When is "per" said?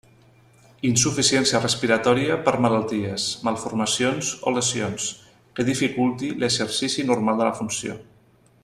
2.47-2.53